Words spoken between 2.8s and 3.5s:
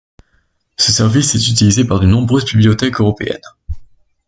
européennes.